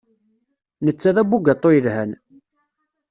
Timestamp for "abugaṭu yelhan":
1.21-2.11